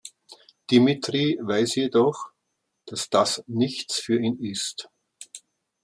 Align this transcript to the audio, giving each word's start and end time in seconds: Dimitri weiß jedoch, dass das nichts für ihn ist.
Dimitri 0.71 1.37
weiß 1.43 1.75
jedoch, 1.75 2.31
dass 2.87 3.07
das 3.11 3.43
nichts 3.45 3.99
für 3.99 4.19
ihn 4.19 4.39
ist. 4.39 4.89